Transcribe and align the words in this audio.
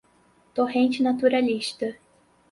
torrente 0.55 1.03
naturalista 1.03 1.95